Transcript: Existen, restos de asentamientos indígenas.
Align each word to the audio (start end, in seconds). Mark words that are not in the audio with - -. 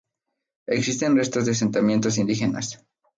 Existen, 0.65 1.15
restos 1.15 1.45
de 1.45 1.51
asentamientos 1.51 2.17
indígenas. 2.17 2.83